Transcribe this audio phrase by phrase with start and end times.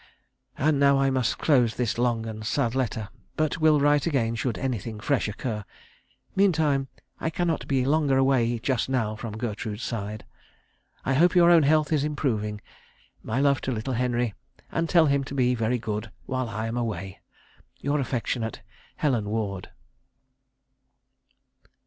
[0.57, 4.57] And now I must close this long and sad letter, but will write again should
[4.57, 5.63] anything fresh occur;
[6.35, 6.87] meantime,
[7.19, 10.25] I cannot be longer away just now from Gertrude's side.
[11.05, 12.61] I hope your own health is improving.
[13.21, 14.33] My love to little Henry,
[14.71, 17.19] and tell him to be very good while I am away.
[17.79, 18.61] "Your affectionate
[18.95, 19.69] "HELEN WARD."